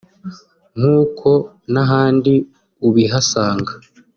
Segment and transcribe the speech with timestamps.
[0.77, 1.29] nk’uko
[1.73, 2.33] n’ahandi
[2.87, 3.71] ubihasanga